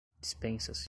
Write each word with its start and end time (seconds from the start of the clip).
Dispensa-se 0.21 0.79